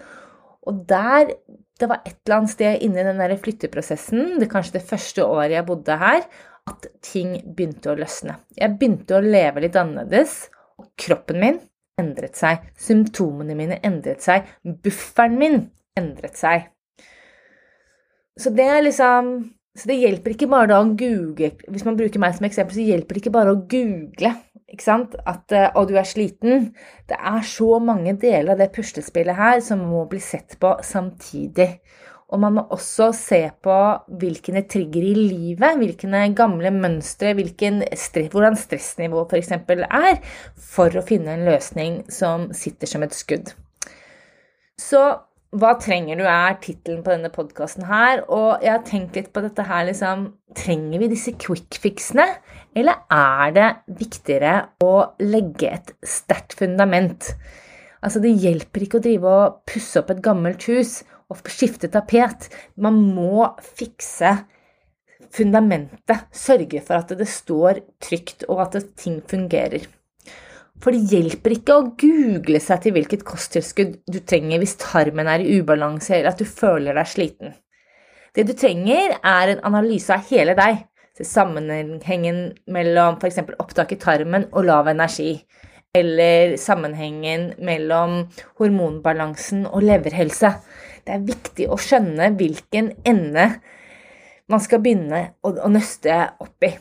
Og 0.67 0.85
der 0.89 1.33
Det 1.77 1.91
var 1.91 2.01
et 2.07 2.17
eller 2.25 2.39
annet 2.39 2.51
sted 2.51 2.79
inni 2.81 3.03
den 3.05 3.19
der 3.21 3.35
flytteprosessen, 3.37 4.39
det 4.41 4.47
kanskje 4.49 4.79
det 4.79 4.87
første 4.89 5.27
året 5.29 5.53
jeg 5.53 5.67
bodde 5.69 5.99
her, 6.01 6.23
at 6.71 6.87
ting 7.05 7.35
begynte 7.45 7.91
å 7.93 7.97
løsne. 7.99 8.39
Jeg 8.57 8.79
begynte 8.79 9.19
å 9.19 9.21
leve 9.21 9.61
litt 9.61 9.77
annerledes, 9.77 10.47
og 10.81 10.89
kroppen 10.97 11.37
min 11.43 11.59
endret 12.01 12.41
seg. 12.41 12.65
Symptomene 12.81 13.59
mine 13.59 13.77
endret 13.85 14.25
seg. 14.25 14.49
Bufferen 14.65 15.37
min 15.37 15.59
endret 16.01 16.41
seg. 16.41 16.65
Så 18.37 18.53
det 18.53 18.67
er 18.69 18.83
liksom 18.85 19.53
Så 19.77 19.89
det 19.91 19.99
hjelper 20.01 20.33
ikke 20.33 20.49
bare 20.49 20.77
å 20.77 20.89
google 20.97 21.53
Hvis 21.69 21.85
man 21.85 21.97
bruker 21.99 22.21
meg 22.21 22.37
som 22.37 22.47
eksempel, 22.49 22.77
så 22.77 22.85
hjelper 22.85 23.17
det 23.17 23.25
ikke 23.25 23.35
bare 23.35 23.55
å 23.55 23.63
google 23.69 24.33
ikke 24.67 24.83
sant? 24.83 25.15
at 25.29 25.53
eh, 25.55 25.69
å, 25.79 25.85
du 25.87 25.95
er 25.97 26.07
sliten. 26.09 26.71
Det 27.07 27.17
er 27.17 27.45
så 27.47 27.79
mange 27.79 28.17
deler 28.19 28.55
av 28.55 28.61
det 28.61 28.73
puslespillet 28.75 29.39
her 29.39 29.61
som 29.65 29.85
må 29.87 30.03
bli 30.11 30.19
sett 30.23 30.57
på 30.61 30.73
samtidig. 30.85 31.69
Og 32.35 32.41
man 32.43 32.57
må 32.57 32.65
også 32.75 33.13
se 33.15 33.39
på 33.63 33.77
hvilke 34.19 34.65
trigger 34.67 35.05
i 35.07 35.15
livet, 35.15 35.79
hvilke 35.79 36.25
gamle 36.35 36.73
mønstre, 36.75 37.37
stress, 37.95 38.33
hvordan 38.33 38.59
stressnivået 38.59 39.37
f.eks. 39.37 39.53
er, 39.87 40.19
for 40.59 40.91
å 40.91 41.05
finne 41.07 41.37
en 41.37 41.47
løsning 41.47 42.03
som 42.11 42.51
sitter 42.51 42.91
som 42.91 43.07
et 43.07 43.15
skudd. 43.15 43.55
Så 44.77 45.05
hva 45.55 45.77
trenger 45.79 46.19
du, 46.19 46.25
er 46.27 46.57
tittelen 46.63 47.05
på 47.05 47.13
denne 47.15 47.31
podkasten 47.33 47.87
her. 47.89 48.25
Og 48.33 48.65
jeg 48.65 48.73
har 48.73 48.83
tenkt 48.87 49.17
litt 49.19 49.31
på 49.35 49.45
dette 49.45 49.67
her, 49.67 49.87
liksom 49.89 50.33
Trenger 50.57 51.03
vi 51.03 51.11
disse 51.13 51.35
quick 51.37 51.77
fixene? 51.83 52.25
Eller 52.77 53.03
er 53.13 53.53
det 53.53 53.67
viktigere 53.99 54.55
å 54.81 54.93
legge 55.21 55.69
et 55.69 55.93
sterkt 56.01 56.57
fundament? 56.57 57.29
Altså, 58.01 58.23
det 58.25 58.33
hjelper 58.41 58.87
ikke 58.87 59.01
å 59.01 59.05
drive 59.05 59.35
og 59.43 59.59
pusse 59.69 60.01
opp 60.01 60.15
et 60.15 60.23
gammelt 60.25 60.65
hus 60.71 61.03
og 61.29 61.51
skifte 61.53 61.91
tapet. 61.93 62.49
Man 62.81 63.03
må 63.13 63.51
fikse 63.77 64.33
fundamentet. 65.35 66.25
Sørge 66.33 66.81
for 66.85 67.03
at 67.03 67.13
det 67.19 67.29
står 67.29 67.83
trygt, 68.03 68.47
og 68.49 68.65
at 68.65 68.79
ting 68.97 69.21
fungerer. 69.29 69.85
For 70.83 70.93
det 70.93 71.09
hjelper 71.11 71.55
ikke 71.57 71.77
å 71.77 71.87
google 71.99 72.61
seg 72.63 72.83
til 72.85 72.95
hvilket 72.97 73.25
kosttilskudd 73.27 73.95
du 74.13 74.19
trenger 74.29 74.61
hvis 74.61 74.77
tarmen 74.83 75.29
er 75.31 75.43
i 75.43 75.61
ubalanse 75.61 76.19
eller 76.19 76.35
at 76.35 76.43
du 76.43 76.49
føler 76.49 76.97
deg 76.97 77.09
sliten. 77.11 77.55
Det 78.37 78.45
du 78.45 78.53
trenger, 78.53 79.17
er 79.25 79.55
en 79.55 79.63
analyse 79.65 80.13
av 80.13 80.27
hele 80.29 80.53
deg. 80.59 80.83
Til 81.17 81.25
sammenhengen 81.25 82.41
mellom 82.69 83.17
f.eks. 83.17 83.39
opptak 83.57 83.95
i 83.95 84.01
tarmen 84.01 84.51
og 84.53 84.67
lav 84.69 84.91
energi. 84.93 85.39
Eller 85.97 86.59
sammenhengen 86.61 87.55
mellom 87.65 88.27
hormonbalansen 88.61 89.65
og 89.71 89.87
leverhelse. 89.89 90.53
Det 91.07 91.15
er 91.15 91.25
viktig 91.25 91.71
å 91.73 91.81
skjønne 91.81 92.35
hvilken 92.37 92.93
ende 93.09 93.49
man 94.53 94.61
skal 94.61 94.83
begynne 94.85 95.23
å, 95.41 95.55
å 95.57 95.73
nøste 95.73 96.19
opp 96.45 96.69
i. 96.69 96.75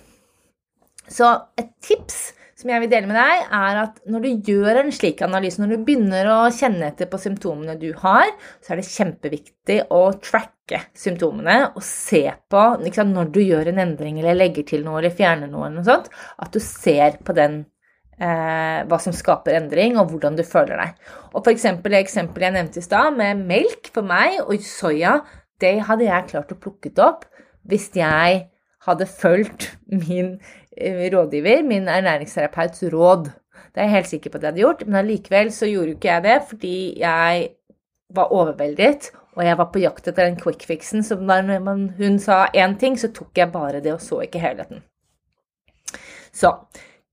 Så 1.08 1.32
et 1.56 1.72
tips 1.86 2.34
som 2.66 2.72
jeg 2.74 2.82
vil 2.82 2.90
dele 2.90 3.06
med 3.06 3.18
deg, 3.20 3.42
er 3.54 3.78
at 3.84 3.98
når 4.10 4.24
du 4.24 4.48
gjør 4.50 4.80
en 4.80 4.88
slik 4.96 5.20
analyse, 5.22 5.62
når 5.62 5.76
du 5.76 5.84
begynner 5.86 6.26
å 6.34 6.38
kjenne 6.50 6.88
etter 6.90 7.06
på 7.12 7.20
symptomene 7.22 7.76
du 7.78 7.92
har, 8.00 8.32
så 8.58 8.74
er 8.74 8.80
det 8.82 8.88
kjempeviktig 8.90 9.76
å 9.94 10.00
tracke 10.18 10.80
symptomene 10.98 11.60
og 11.76 11.86
se 11.86 12.24
på 12.50 12.64
liksom, 12.82 13.12
når 13.14 13.30
du 13.36 13.38
gjør 13.44 13.70
en 13.70 13.84
endring 13.84 14.18
eller 14.18 14.40
legger 14.40 14.66
til 14.66 14.82
noe 14.88 14.98
eller 14.98 15.14
fjerner 15.14 15.52
noe, 15.52 15.68
eller 15.68 15.78
noe 15.78 15.86
sånt, 15.86 16.10
at 16.42 16.58
du 16.58 16.58
ser 16.64 17.20
på 17.22 17.38
den 17.38 17.60
eh, 18.18 18.82
hva 18.90 19.02
som 19.04 19.14
skaper 19.14 19.60
endring, 19.60 20.00
og 20.02 20.10
hvordan 20.10 20.42
du 20.42 20.42
føler 20.42 20.82
deg. 20.82 20.98
Og 21.38 21.52
eksempel 21.54 21.94
det 21.94 22.02
eksempelet 22.08 22.50
jeg 22.50 22.58
nevnte 22.58 22.82
i 22.82 22.88
stad, 22.88 23.14
med 23.22 23.46
melk 23.46 23.94
for 23.94 24.10
meg 24.10 24.42
og 24.42 24.66
soya, 24.66 25.20
det 25.62 25.76
hadde 25.86 26.10
jeg 26.10 26.32
klart 26.34 26.58
å 26.58 26.60
plukke 26.66 26.96
opp 26.98 27.30
hvis 27.70 27.92
jeg 27.94 28.42
hadde 28.86 29.08
fulgt 29.10 29.72
min 29.86 30.36
rådgiver, 31.14 31.64
min 31.64 31.88
ernæringsterapeuts 31.88 32.84
råd. 32.94 33.30
Det 33.74 33.82
er 33.82 33.88
jeg 33.88 33.92
helt 33.92 34.08
sikker 34.08 34.30
på 34.30 34.38
at 34.38 34.44
jeg 34.44 34.48
hadde 34.52 34.64
gjort, 34.64 34.88
men 34.88 34.96
allikevel 34.96 35.52
så 35.52 35.68
gjorde 35.68 35.96
ikke 35.96 36.12
jeg 36.12 36.24
det 36.24 36.40
fordi 36.50 37.00
jeg 37.00 37.48
var 38.16 38.32
overveldet, 38.32 39.12
og 39.36 39.46
jeg 39.46 39.58
var 39.58 39.70
på 39.72 39.80
jakt 39.80 40.08
etter 40.08 40.30
den 40.30 40.40
quick 40.40 40.64
fixen, 40.68 41.04
så 41.04 41.16
når 41.20 41.98
hun 41.98 42.20
sa 42.20 42.46
én 42.56 42.78
ting, 42.80 43.00
så 43.00 43.12
tok 43.12 43.38
jeg 43.38 43.52
bare 43.52 43.82
det 43.84 43.94
og 43.94 44.02
så 44.02 44.22
ikke 44.24 44.40
helheten. 44.40 44.84
Så 46.34 46.52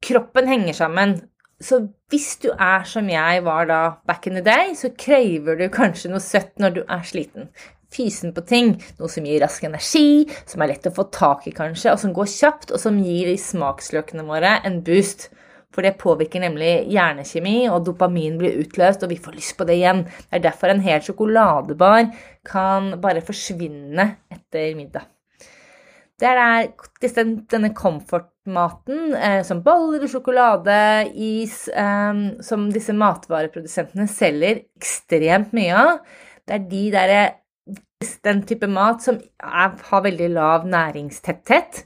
kroppen 0.02 0.48
henger 0.48 0.72
sammen. 0.72 1.20
Så 1.60 1.88
hvis 2.10 2.36
du 2.42 2.50
er 2.58 2.82
som 2.84 3.08
jeg 3.10 3.44
var 3.44 3.64
da 3.64 3.80
back 4.06 4.26
in 4.26 4.34
the 4.34 4.44
day, 4.44 4.74
så 4.74 4.90
krever 4.98 5.58
du 5.58 5.68
kanskje 5.68 6.10
noe 6.10 6.22
søtt 6.22 6.58
når 6.58 6.74
du 6.74 6.82
er 6.88 7.02
sliten 7.06 7.50
fysen 7.92 8.32
på 8.36 8.44
ting. 8.48 8.74
Noe 8.98 9.12
som 9.12 9.26
gir 9.28 9.42
rask 9.44 9.64
energi, 9.68 10.24
som 10.48 10.62
er 10.62 10.72
lett 10.72 10.88
å 10.88 10.94
få 10.94 11.08
tak 11.14 11.46
i 11.48 11.54
kanskje, 11.56 11.92
og 11.94 12.02
som 12.02 12.16
går 12.16 12.30
kjapt, 12.32 12.74
og 12.74 12.82
som 12.82 12.98
gir 13.02 13.30
de 13.30 13.38
smaksløkene 13.40 14.26
våre 14.28 14.58
en 14.66 14.82
boost. 14.86 15.30
For 15.72 15.84
det 15.84 15.96
påvirker 16.00 16.42
nemlig 16.42 16.72
hjernekjemi, 16.92 17.64
og 17.72 17.86
dopamin 17.86 18.36
blir 18.40 18.58
utløst, 18.60 19.04
og 19.04 19.12
vi 19.12 19.20
får 19.20 19.38
lyst 19.38 19.56
på 19.56 19.66
det 19.68 19.78
igjen. 19.80 20.04
Det 20.04 20.38
er 20.38 20.44
derfor 20.50 20.72
en 20.72 20.84
hel 20.84 21.00
sjokoladebar 21.04 22.10
kan 22.48 22.92
bare 23.00 23.24
forsvinne 23.24 24.10
etter 24.32 24.76
middag. 24.76 25.08
Det 26.22 26.28
er 26.28 26.38
der 26.38 27.30
denne 27.50 27.72
comfort-maten, 27.74 29.14
eh, 29.16 29.40
som 29.42 29.62
boller, 29.64 30.04
sjokolade, 30.06 31.08
is, 31.16 31.68
eh, 31.68 32.12
som 32.40 32.68
disse 32.70 32.92
matvareprodusentene 32.94 34.06
selger 34.06 34.62
ekstremt 34.78 35.56
mye 35.56 35.72
av. 35.74 35.98
Det 36.46 36.54
er 36.54 36.68
de 36.68 36.84
derre 36.92 37.22
den 38.24 38.42
type 38.48 38.68
mat 38.70 39.04
som 39.04 39.18
er, 39.18 39.74
har 39.88 40.06
veldig 40.06 40.30
lav 40.34 40.66
næringstetthet, 40.68 41.82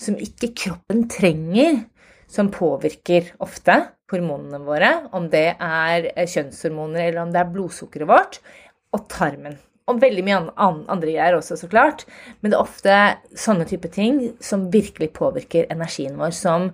som 0.00 0.18
ikke 0.20 0.52
kroppen 0.58 1.06
trenger, 1.12 1.84
som 2.28 2.50
påvirker 2.52 3.32
ofte 3.42 3.78
hormonene 4.10 4.60
våre, 4.66 4.90
om 5.16 5.28
det 5.30 5.48
er 5.54 6.10
eh, 6.12 6.26
kjønnshormoner 6.30 7.08
eller 7.08 7.22
om 7.24 7.32
det 7.34 7.42
er 7.42 7.52
blodsukkeret 7.54 8.10
vårt, 8.10 8.40
og 8.94 9.06
tarmen. 9.12 9.56
Og 9.86 10.00
veldig 10.02 10.24
mye 10.26 10.38
andre 10.58 10.98
greier 11.12 11.36
også, 11.36 11.58
så 11.60 11.68
klart. 11.70 12.02
Men 12.40 12.50
det 12.50 12.58
er 12.58 12.64
ofte 12.64 12.96
sånne 13.38 13.68
type 13.70 13.90
ting 13.94 14.18
som 14.42 14.66
virkelig 14.72 15.12
påvirker 15.14 15.68
energien 15.70 16.16
vår, 16.18 16.34
som 16.34 16.72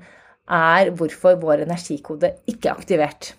er 0.48 0.90
hvorfor 0.96 1.36
vår 1.40 1.66
energikode 1.66 2.32
ikke 2.48 2.70
er 2.70 2.80
aktivert. 2.80 3.32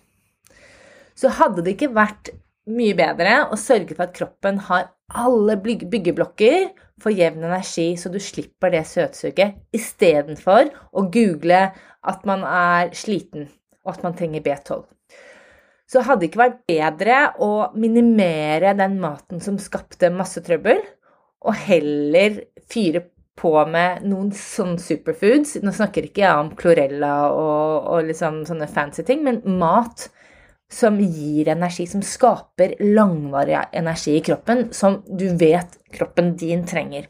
Så 1.18 1.32
hadde 1.40 1.66
det 1.66 1.76
ikke 1.76 1.94
vært 1.96 2.30
mye 2.72 2.96
bedre 2.96 3.40
å 3.52 3.60
sørge 3.60 3.96
for 3.96 4.08
at 4.08 4.16
kroppen 4.16 4.62
har 4.70 4.90
alle 5.14 5.58
byggeblokker 5.62 6.72
for 7.04 7.14
jevn 7.14 7.44
energi, 7.44 7.94
så 8.00 8.10
du 8.10 8.20
slipper 8.24 8.72
det 8.74 8.86
søtsuget, 8.88 9.60
istedenfor 9.76 10.72
å 10.96 11.06
google 11.12 11.66
at 12.04 12.26
man 12.28 12.46
er 12.48 12.94
sliten 12.98 13.50
og 13.84 13.96
at 13.96 14.04
man 14.06 14.16
trenger 14.16 14.44
B12. 14.46 14.84
Så 15.90 16.02
hadde 16.08 16.24
det 16.24 16.30
ikke 16.32 16.42
vært 16.42 16.62
bedre 16.70 17.18
å 17.44 17.50
minimere 17.78 18.72
den 18.80 18.96
maten 19.02 19.44
som 19.44 19.60
skapte 19.62 20.10
masse 20.14 20.42
trøbbel, 20.46 20.80
og 21.44 21.60
heller 21.66 22.40
fyre 22.72 23.04
på 23.40 23.52
med 23.68 24.06
noen 24.08 24.30
sånne 24.38 24.80
superfoods. 24.80 25.58
Nå 25.60 25.74
snakker 25.76 26.08
ikke 26.08 26.24
jeg 26.24 26.40
om 26.40 26.54
klorella 26.58 27.14
og, 27.34 27.90
og 27.92 28.08
liksom 28.08 28.44
sånne 28.48 28.70
fancy 28.72 29.04
ting, 29.06 29.26
men 29.26 29.42
mat 29.60 30.08
som 30.74 30.98
gir 31.00 31.50
energi, 31.54 31.86
som 31.90 32.04
skaper 32.06 32.76
langvarig 32.82 33.60
energi 33.72 34.18
i 34.18 34.24
kroppen, 34.26 34.68
som 34.74 35.02
du 35.08 35.28
vet 35.38 35.78
kroppen 35.94 36.34
din 36.40 36.66
trenger. 36.68 37.08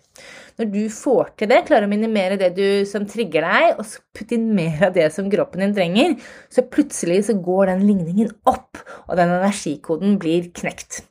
Når 0.60 0.70
du 0.70 0.82
får 0.94 1.32
til 1.40 1.50
det, 1.50 1.64
klarer 1.66 1.88
å 1.88 1.92
minimere 1.92 2.38
det 2.38 2.52
du, 2.58 2.66
som 2.86 3.08
trigger 3.10 3.46
deg, 3.48 3.80
og 3.82 3.96
putte 4.14 4.38
inn 4.38 4.52
mer 4.54 4.90
av 4.90 4.94
det 4.98 5.08
som 5.16 5.30
kroppen 5.32 5.64
din 5.64 5.76
trenger, 5.78 6.18
så 6.54 6.66
plutselig 6.70 7.24
så 7.30 7.38
går 7.42 7.72
den 7.72 7.88
ligningen 7.88 8.34
opp, 8.50 8.84
og 9.08 9.18
den 9.18 9.34
energikoden 9.40 10.20
blir 10.22 10.52
knekt. 10.54 11.02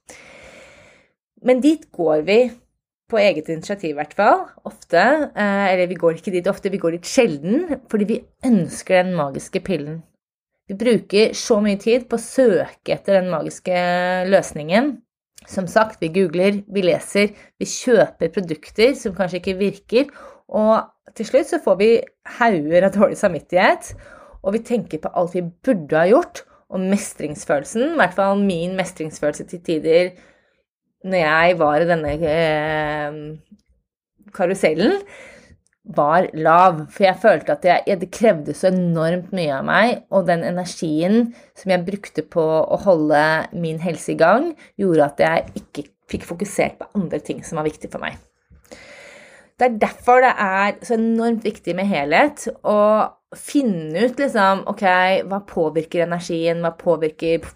Men 1.43 1.63
dit 1.65 1.89
går 1.91 2.23
vi 2.29 2.39
på 3.11 3.19
eget 3.21 3.51
initiativ, 3.53 3.91
i 3.93 3.99
hvert 3.99 4.15
fall. 4.17 4.47
Ofte. 4.69 5.03
Eh, 5.35 5.67
eller 5.73 5.91
vi 5.91 5.99
går 6.01 6.21
ikke 6.21 6.33
dit 6.35 6.49
ofte, 6.49 6.71
vi 6.73 6.81
går 6.81 6.97
dit 6.97 7.11
sjelden, 7.11 7.67
fordi 7.91 8.09
vi 8.09 8.23
ønsker 8.47 9.03
den 9.03 9.17
magiske 9.19 9.61
pillen. 9.67 10.01
Vi 10.73 10.79
bruker 10.81 11.35
så 11.37 11.59
mye 11.61 11.77
tid 11.77 12.07
på 12.09 12.17
å 12.17 12.23
søke 12.23 12.95
etter 12.95 13.19
den 13.19 13.27
magiske 13.29 13.73
løsningen. 14.33 14.95
Som 15.45 15.67
sagt, 15.69 15.99
vi 16.01 16.09
googler, 16.15 16.63
vi 16.65 16.85
leser, 16.87 17.35
vi 17.61 17.69
kjøper 17.69 18.31
produkter 18.33 18.95
som 18.97 19.13
kanskje 19.13 19.43
ikke 19.43 19.59
virker. 19.59 20.07
Og 20.49 21.13
til 21.19 21.29
slutt 21.29 21.51
så 21.51 21.61
får 21.61 21.77
vi 21.83 21.91
hauger 22.39 22.87
av 22.87 22.95
dårlig 22.97 23.19
samvittighet, 23.21 23.91
og 24.41 24.57
vi 24.57 24.63
tenker 24.65 25.03
på 25.03 25.13
alt 25.13 25.37
vi 25.37 25.45
burde 25.45 25.99
ha 25.99 26.07
gjort, 26.09 26.47
og 26.73 26.81
mestringsfølelsen, 26.89 27.91
i 27.93 28.01
hvert 28.01 28.17
fall 28.17 28.41
min 28.41 28.73
mestringsfølelse 28.79 29.45
til 29.51 29.61
tider 29.67 30.15
når 31.05 31.21
jeg 31.21 31.59
var 31.61 31.83
i 31.83 31.89
denne 31.91 32.15
eh, 32.33 33.19
karusellen, 34.33 35.03
var 35.85 36.29
lav. 36.35 36.85
For 36.95 37.07
jeg 37.07 37.21
følte 37.23 37.57
at 37.57 37.67
jeg, 37.67 38.01
det 38.01 38.11
krevde 38.15 38.55
så 38.57 38.71
enormt 38.71 39.33
mye 39.35 39.55
av 39.57 39.67
meg. 39.67 39.95
Og 40.15 40.27
den 40.29 40.45
energien 40.47 41.33
som 41.59 41.75
jeg 41.75 41.87
brukte 41.87 42.25
på 42.25 42.43
å 42.43 42.83
holde 42.85 43.23
min 43.53 43.81
helse 43.83 44.15
i 44.15 44.21
gang, 44.21 44.53
gjorde 44.81 45.09
at 45.09 45.25
jeg 45.25 45.65
ikke 45.65 45.89
fikk 46.13 46.29
fokusert 46.29 46.79
på 46.81 46.91
andre 46.99 47.23
ting 47.25 47.41
som 47.47 47.59
var 47.61 47.69
viktig 47.69 47.91
for 47.93 48.03
meg. 48.03 48.21
Det 49.59 49.69
er 49.69 49.81
derfor 49.83 50.23
det 50.25 50.33
er 50.43 50.79
så 50.85 50.97
enormt 50.97 51.45
viktig 51.47 51.75
med 51.79 51.91
helhet. 51.91 52.49
å 52.65 53.09
finne 53.33 54.09
ut 54.09 54.19
liksom 54.21 54.67
Ok, 54.69 54.83
hva 55.29 55.39
påvirker 55.49 56.05
energien? 56.05 56.61
Hva 56.65 56.75
påvirker 56.77 57.47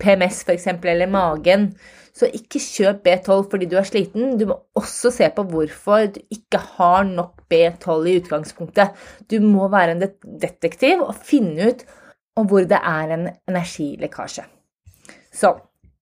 PMS, 0.00 0.44
f.eks., 0.46 0.68
eller 0.84 1.10
magen? 1.10 1.74
Så 2.16 2.30
ikke 2.32 2.60
kjøp 2.62 3.02
B12 3.04 3.42
fordi 3.52 3.68
du 3.68 3.76
er 3.76 3.84
sliten. 3.84 4.38
Du 4.40 4.46
må 4.48 4.56
også 4.78 5.12
se 5.12 5.28
på 5.36 5.44
hvorfor 5.50 6.06
du 6.14 6.20
ikke 6.32 6.62
har 6.78 7.04
nok 7.08 7.44
B12 7.52 8.08
i 8.08 8.16
utgangspunktet. 8.22 8.96
Du 9.28 9.36
må 9.44 9.68
være 9.72 9.96
en 9.96 10.04
detektiv 10.40 11.04
og 11.04 11.16
finne 11.20 11.68
ut 11.68 11.84
om 12.36 12.48
hvor 12.48 12.64
det 12.68 12.80
er 12.80 13.12
en 13.12 13.28
energilekkasje. 13.48 14.46
Så 15.32 15.52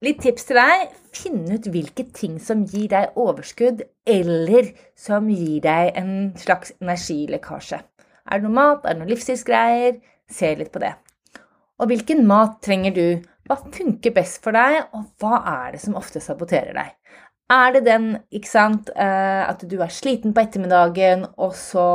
litt 0.05 0.23
tips 0.23 0.47
til 0.47 0.61
deg. 0.61 0.87
Finn 1.15 1.45
ut 1.51 1.67
hvilke 1.71 2.07
ting 2.15 2.39
som 2.43 2.63
gir 2.67 2.89
deg 2.93 3.19
overskudd, 3.19 3.83
eller 4.07 4.71
som 4.99 5.29
gir 5.31 5.61
deg 5.65 5.95
en 5.99 6.15
slags 6.39 6.75
energilekkasje. 6.83 7.83
Er 8.25 8.41
det 8.41 8.47
noe 8.47 8.55
mat? 8.57 8.87
Er 8.87 8.95
det 8.95 9.03
noe 9.03 9.11
livsstilsgreier? 9.11 9.99
Se 10.31 10.55
litt 10.59 10.73
på 10.75 10.83
det. 10.83 10.95
Og 11.83 11.91
hvilken 11.91 12.23
mat 12.27 12.61
trenger 12.65 12.95
du? 12.95 13.07
Hva 13.45 13.59
funker 13.61 14.15
best 14.17 14.41
for 14.45 14.57
deg, 14.57 14.87
og 14.97 15.09
hva 15.21 15.41
er 15.51 15.75
det 15.75 15.83
som 15.83 15.97
ofte 16.01 16.23
saboterer 16.25 16.73
deg? 16.77 16.95
Er 17.53 17.75
det 17.75 17.83
den 17.85 18.07
ikke 18.33 18.49
sant, 18.49 18.89
eh, 18.97 19.43
at 19.45 19.61
du 19.69 19.77
er 19.85 19.93
sliten 19.93 20.33
på 20.33 20.41
ettermiddagen, 20.47 21.27
og 21.37 21.53
så 21.59 21.89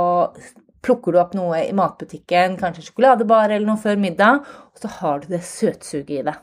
plukker 0.86 1.12
du 1.12 1.20
opp 1.20 1.34
noe 1.36 1.64
i 1.66 1.74
matbutikken, 1.76 2.60
kanskje 2.60 2.86
sjokoladebar 2.86 3.50
eller 3.50 3.66
noe 3.68 3.82
før 3.82 3.98
middag, 4.00 4.46
og 4.46 4.84
så 4.84 4.92
har 5.00 5.24
du 5.24 5.34
det 5.34 5.42
søtsuget 5.48 6.14
i 6.20 6.22
det? 6.30 6.38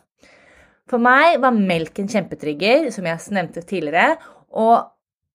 For 0.90 1.02
meg 1.02 1.38
var 1.42 1.54
melk 1.54 1.98
en 2.02 2.10
kjempetrigger, 2.10 2.90
som 2.94 3.06
jeg 3.06 3.34
nevnte 3.34 3.62
tidligere, 3.66 4.18
og 4.58 4.92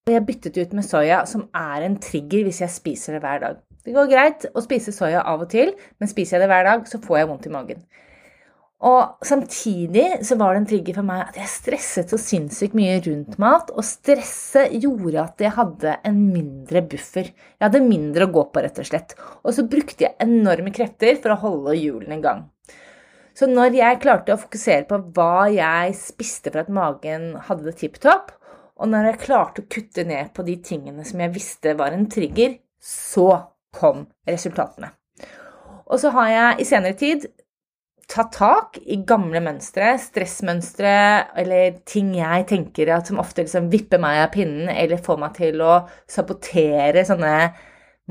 jeg 0.10 0.26
byttet 0.28 0.60
ut 0.60 0.76
med 0.76 0.86
soya, 0.88 1.24
som 1.30 1.48
er 1.56 1.88
en 1.88 1.98
trigger 2.02 2.48
hvis 2.48 2.62
jeg 2.64 2.76
spiser 2.76 3.18
det 3.18 3.24
hver 3.24 3.44
dag. 3.44 3.60
Det 3.82 3.96
går 3.96 4.12
greit 4.12 4.46
å 4.54 4.62
spise 4.64 4.94
soya 4.94 5.24
av 5.28 5.44
og 5.46 5.50
til, 5.52 5.74
men 6.00 6.10
spiser 6.12 6.38
jeg 6.38 6.44
det 6.44 6.52
hver 6.52 6.68
dag, 6.68 6.88
så 6.90 7.00
får 7.02 7.22
jeg 7.22 7.30
vondt 7.32 7.48
i 7.48 7.54
magen. 7.56 7.84
Og 8.82 9.26
samtidig 9.26 10.24
så 10.26 10.36
var 10.40 10.56
det 10.56 10.62
en 10.64 10.68
trigger 10.72 10.96
for 10.98 11.06
meg 11.06 11.28
at 11.28 11.36
jeg 11.38 11.52
stresset 11.52 12.10
så 12.10 12.18
sinnssykt 12.18 12.74
mye 12.78 12.96
rundt 13.06 13.36
mat. 13.42 13.70
Og 13.78 13.86
stresset 13.86 14.74
gjorde 14.82 15.22
at 15.22 15.44
jeg 15.44 15.54
hadde 15.54 15.94
en 16.10 16.22
mindre 16.32 16.82
buffer. 16.90 17.30
Jeg 17.30 17.62
hadde 17.68 17.84
mindre 17.86 18.26
å 18.26 18.32
gå 18.34 18.48
på, 18.50 18.64
rett 18.66 18.82
og 18.82 18.88
slett. 18.90 19.14
Og 19.46 19.54
så 19.54 19.68
brukte 19.70 20.08
jeg 20.08 20.18
enorme 20.26 20.74
krefter 20.74 21.20
for 21.22 21.36
å 21.36 21.42
holde 21.44 21.78
hjulene 21.78 22.18
i 22.18 22.24
gang. 22.26 22.48
Så 23.38 23.48
når 23.48 23.78
jeg 23.78 24.00
klarte 24.02 24.34
å 24.34 24.42
fokusere 24.42 24.88
på 24.90 24.98
hva 25.16 25.46
jeg 25.54 25.94
spiste 25.96 26.52
for 26.52 26.64
at 26.64 26.74
magen 26.74 27.36
hadde 27.48 27.70
det 27.70 27.78
tipp 27.80 28.02
topp, 28.02 28.34
og 28.82 28.90
når 28.90 29.12
jeg 29.12 29.22
klarte 29.28 29.62
å 29.62 29.70
kutte 29.70 30.04
ned 30.10 30.34
på 30.34 30.44
de 30.48 30.58
tingene 30.66 31.06
som 31.06 31.22
jeg 31.22 31.34
visste 31.36 31.76
var 31.78 31.94
en 31.94 32.10
trigger, 32.10 32.58
så 32.82 33.30
kom 33.78 34.08
resultatene. 34.28 34.90
Og 35.86 36.02
så 36.02 36.10
har 36.16 36.32
jeg 36.32 36.64
i 36.64 36.68
senere 36.68 36.98
tid 36.98 37.30
ta 38.12 38.26
tak 38.28 38.78
i 38.84 38.98
gamle 39.08 39.40
mønstre, 39.44 39.94
stressmønstre 40.02 40.94
eller 41.40 41.78
ting 41.88 42.12
jeg 42.18 42.48
tenker 42.50 42.92
at 42.92 43.08
som 43.08 43.22
ofte 43.24 43.46
liksom 43.46 43.70
vipper 43.72 44.02
meg 44.04 44.26
av 44.26 44.32
pinnen 44.34 44.72
eller 44.74 45.02
får 45.04 45.20
meg 45.22 45.38
til 45.38 45.64
å 45.64 45.78
sabotere 46.12 47.06
sånne 47.08 47.36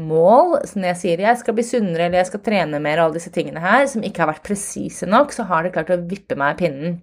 mål. 0.01 0.57
Når 0.73 0.89
jeg 0.93 1.01
sier 1.03 1.25
jeg 1.27 1.41
skal 1.43 1.57
bli 1.57 1.67
sunnere 1.67 2.09
eller 2.09 2.23
jeg 2.23 2.31
skal 2.31 2.45
trene 2.47 2.81
mer, 2.83 3.01
og 3.01 3.11
alle 3.11 3.21
disse 3.21 3.33
tingene 3.35 3.63
her, 3.63 3.85
som 3.91 4.05
ikke 4.07 4.25
har 4.25 4.33
vært 4.33 4.47
presise 4.49 5.09
nok, 5.11 5.35
så 5.37 5.47
har 5.51 5.67
det 5.67 5.75
klart 5.77 5.93
å 5.93 6.01
vippe 6.01 6.39
meg 6.39 6.55
av 6.55 6.63
pinnen. 6.63 7.01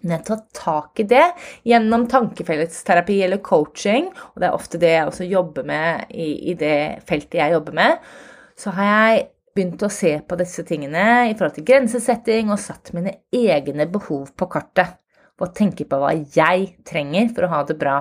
Når 0.00 0.14
jeg 0.14 0.24
tar 0.30 0.40
tak 0.56 1.02
i 1.02 1.08
det 1.10 1.26
gjennom 1.68 2.06
tankefellesterapi 2.08 3.18
eller 3.26 3.42
coaching, 3.44 4.08
og 4.32 4.40
det 4.40 4.48
er 4.48 4.56
ofte 4.56 4.80
det 4.80 4.94
jeg 4.94 5.10
også 5.10 5.28
jobber 5.28 5.66
med 5.68 6.14
i, 6.14 6.30
i 6.52 6.56
det 6.56 7.02
feltet 7.08 7.36
jeg 7.42 7.52
jobber 7.58 7.76
med, 7.76 8.08
så 8.56 8.72
har 8.76 8.88
jeg 8.88 9.28
begynt 9.54 9.82
å 9.82 9.90
se 9.92 10.12
på 10.26 10.38
disse 10.40 10.64
tingene 10.66 11.30
i 11.30 11.34
forhold 11.34 11.56
til 11.58 11.66
grensesetting 11.68 12.52
og 12.52 12.60
satt 12.62 12.92
mine 12.96 13.16
egne 13.34 13.86
behov 13.90 14.30
på 14.38 14.48
kartet. 14.50 14.96
Og 15.40 15.54
tenke 15.56 15.86
på 15.88 15.96
hva 15.96 16.12
jeg 16.12 16.66
trenger 16.84 17.30
for 17.32 17.46
å 17.46 17.52
ha 17.54 17.62
det 17.64 17.78
bra. 17.80 17.96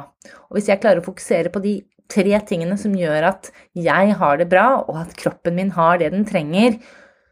Og 0.49 0.57
hvis 0.57 0.67
jeg 0.67 0.81
klarer 0.83 0.99
å 0.99 1.05
fokusere 1.05 1.51
på 1.53 1.61
de 1.63 1.77
tre 2.11 2.39
tingene 2.49 2.75
som 2.79 2.95
gjør 2.97 3.29
at 3.29 3.51
jeg 3.77 4.15
har 4.19 4.39
det 4.41 4.49
bra, 4.51 4.81
og 4.83 4.97
at 5.05 5.15
kroppen 5.17 5.55
min 5.55 5.71
har 5.77 6.01
det 6.01 6.11
den 6.11 6.27
trenger, 6.27 6.75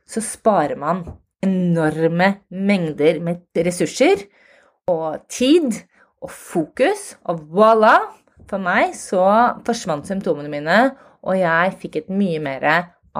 så 0.07 0.23
sparer 0.23 0.79
man 0.79 1.03
enorme 1.43 2.37
mengder 2.49 3.19
med 3.23 3.43
ressurser 3.67 4.23
og 4.87 5.25
tid 5.27 5.81
og 6.23 6.31
fokus. 6.31 7.15
Og 7.27 7.43
voilà! 7.51 7.97
For 8.47 8.63
meg 8.63 8.93
så 8.95 9.25
forsvant 9.67 10.07
symptomene 10.07 10.47
mine, 10.47 10.77
og 11.27 11.35
jeg 11.35 11.73
fikk 11.81 11.97
et 11.99 12.13
mye 12.13 12.39
mer 12.39 12.63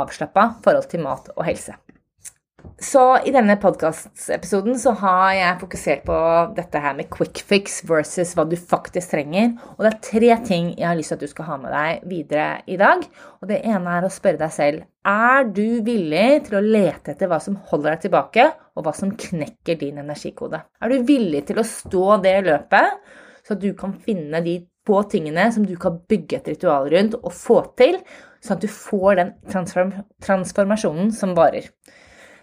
avslappa 0.04 0.54
forhold 0.64 0.90
til 0.92 1.04
mat 1.06 1.30
og 1.36 1.46
helse. 1.48 1.76
Så 2.78 3.02
i 3.26 3.32
denne 3.34 3.56
podkastepisoden 3.58 4.76
så 4.78 4.92
har 5.00 5.32
jeg 5.34 5.60
fokusert 5.62 6.04
på 6.06 6.18
dette 6.58 6.82
her 6.82 6.94
med 6.98 7.08
quick 7.14 7.40
fix 7.48 7.80
versus 7.90 8.36
hva 8.38 8.46
du 8.46 8.54
faktisk 8.60 9.16
trenger. 9.16 9.56
Og 9.78 9.86
det 9.86 9.90
er 9.90 10.04
tre 10.06 10.36
ting 10.46 10.68
jeg 10.76 10.86
har 10.86 10.98
lyst 10.98 11.14
til 11.14 11.18
at 11.18 11.24
du 11.26 11.32
skal 11.32 11.48
ha 11.48 11.58
med 11.62 11.74
deg 11.74 12.06
videre 12.12 12.50
i 12.70 12.78
dag. 12.78 13.02
Og 13.42 13.50
det 13.50 13.64
ene 13.66 13.98
er 13.98 14.06
å 14.06 14.14
spørre 14.14 14.42
deg 14.44 14.54
selv 14.54 14.86
er 15.08 15.48
du 15.56 15.80
villig 15.88 16.48
til 16.48 16.58
å 16.60 16.64
lete 16.64 17.14
etter 17.14 17.30
hva 17.32 17.40
som 17.42 17.58
holder 17.70 17.96
deg 17.96 18.08
tilbake, 18.08 18.48
og 18.76 18.86
hva 18.86 18.94
som 18.94 19.14
knekker 19.16 19.80
din 19.80 20.02
energikode. 20.02 20.60
Er 20.84 20.92
du 20.92 21.06
villig 21.08 21.46
til 21.48 21.62
å 21.62 21.68
stå 21.68 22.18
det 22.26 22.36
løpet, 22.46 23.14
så 23.48 23.56
at 23.56 23.64
du 23.64 23.72
kan 23.78 23.96
finne 24.04 24.44
de 24.44 24.60
få 24.88 25.02
tingene 25.12 25.48
som 25.56 25.66
du 25.68 25.76
kan 25.80 25.98
bygge 26.10 26.40
et 26.40 26.50
ritual 26.54 26.90
rundt 26.92 27.16
og 27.22 27.32
få 27.36 27.62
til, 27.80 28.00
sånn 28.44 28.58
at 28.58 28.66
du 28.66 28.72
får 28.72 29.20
den 29.20 29.32
transform 29.52 29.94
transformasjonen 30.24 31.14
som 31.16 31.36
varer. 31.38 31.70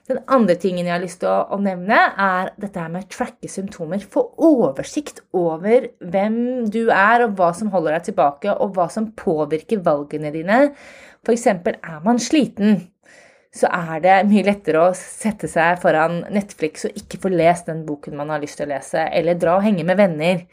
Den 0.05 0.19
andre 0.29 0.53
tingen 0.61 0.85
jeg 0.85 0.93
har 0.93 1.01
lyst 1.01 1.23
til 1.23 1.31
å, 1.31 1.47
å, 1.57 1.59
nevne, 1.65 1.97
er 2.21 2.51
dette 2.61 2.77
her 2.77 2.91
med 2.93 3.07
å 3.07 3.13
tracke 3.15 3.49
symptomer. 3.49 4.03
Få 4.05 4.27
oversikt 4.45 5.23
over 5.33 5.87
hvem 6.05 6.37
du 6.69 6.83
er, 6.93 7.25
og 7.25 7.39
hva 7.39 7.55
som 7.57 7.71
holder 7.73 7.97
deg 7.97 8.11
tilbake, 8.11 8.53
og 8.53 8.77
hva 8.77 8.91
som 8.93 9.09
påvirker 9.17 9.81
valgene 9.87 10.35
dine. 10.35 10.59
F.eks. 11.25 11.47
er 11.49 12.05
man 12.05 12.21
sliten, 12.21 12.83
så 13.55 13.71
er 13.73 14.03
det 14.05 14.19
mye 14.29 14.45
lettere 14.45 14.83
å 14.83 14.93
sette 14.99 15.49
seg 15.49 15.81
foran 15.81 16.21
Netflix 16.35 16.85
og 16.89 17.01
ikke 17.01 17.23
få 17.23 17.33
lest 17.33 17.71
den 17.71 17.85
boken 17.87 18.19
man 18.19 18.33
har 18.35 18.43
lyst 18.43 18.59
til 18.61 18.69
å 18.69 18.75
lese, 18.75 19.07
eller 19.09 19.41
dra 19.41 19.57
og 19.57 19.65
henge 19.65 19.87
med 19.89 20.01
venner. 20.03 20.45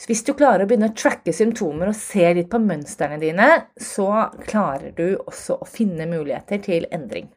Så 0.00 0.08
hvis 0.10 0.24
du 0.26 0.32
klarer 0.34 0.64
å 0.64 0.68
begynne 0.70 0.90
å 0.90 0.96
tracke 0.96 1.34
symptomer 1.36 1.90
og 1.92 1.98
se 1.98 2.24
litt 2.34 2.50
på 2.52 2.60
mønstrene 2.62 3.20
dine, 3.22 3.48
så 3.76 4.08
klarer 4.46 4.94
du 4.96 5.06
også 5.20 5.60
å 5.62 5.68
finne 5.68 6.08
muligheter 6.10 6.62
til 6.64 6.88
endring. 6.90 7.28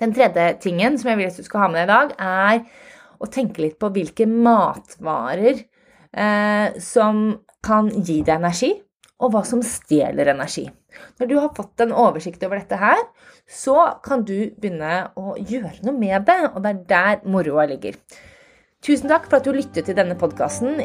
Den 0.00 0.12
tredje 0.16 0.50
tingen 0.62 0.98
som 1.00 1.10
jeg 1.10 1.20
vil 1.20 1.30
at 1.30 1.40
du 1.40 1.46
skal 1.46 1.66
ha 1.66 1.70
med 1.72 1.80
deg 1.80 1.88
i 1.88 1.94
dag, 1.94 2.14
er 2.20 3.22
å 3.22 3.28
tenke 3.32 3.64
litt 3.64 3.78
på 3.80 3.90
hvilke 3.92 4.26
matvarer 4.28 5.62
eh, 6.12 6.76
som 6.82 7.22
kan 7.64 7.88
gi 7.90 8.20
deg 8.20 8.36
energi, 8.36 8.74
og 9.16 9.32
hva 9.32 9.42
som 9.48 9.62
stjeler 9.64 10.28
energi. 10.34 10.66
Når 11.20 11.28
du 11.28 11.36
har 11.38 11.54
fått 11.56 11.80
en 11.84 11.94
oversikt 11.96 12.44
over 12.44 12.60
dette 12.60 12.78
her, 12.80 13.00
så 13.48 13.98
kan 14.04 14.24
du 14.28 14.52
begynne 14.56 15.08
å 15.16 15.36
gjøre 15.40 15.84
noe 15.86 15.96
med 15.96 16.26
det, 16.28 16.38
og 16.52 16.60
det 16.64 16.72
er 16.72 16.82
der 16.92 17.28
moroa 17.28 17.66
ligger. 17.70 17.96
Tusen 18.86 19.10
takk 19.10 19.24
for 19.26 19.40
at 19.40 19.46
du 19.48 19.50
lyttet 19.50 19.88
til 19.88 19.96
denne 19.98 20.14
podkasten. 20.14 20.76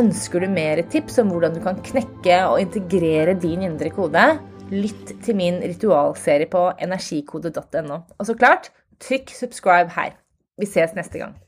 Ønsker 0.00 0.42
du 0.42 0.48
mer 0.50 0.80
tips 0.90 1.20
om 1.22 1.30
hvordan 1.30 1.54
du 1.54 1.60
kan 1.62 1.78
knekke 1.78 2.40
og 2.48 2.58
integrere 2.58 3.36
din 3.38 3.62
indre 3.62 3.92
kode? 3.94 4.24
Lytt 4.74 5.12
til 5.22 5.38
min 5.38 5.60
ritualserie 5.62 6.50
på 6.50 6.64
energikode.no. 6.82 8.02
Og 8.18 8.26
så 8.26 8.34
klart, 8.34 8.72
trykk 8.98 9.30
subscribe 9.30 9.94
her. 9.94 10.18
Vi 10.58 10.66
ses 10.66 10.98
neste 10.98 11.22
gang. 11.22 11.38